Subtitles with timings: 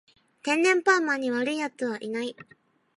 [0.41, 2.35] 天然パーマに悪い奴はいない